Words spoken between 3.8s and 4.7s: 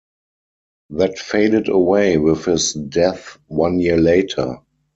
later.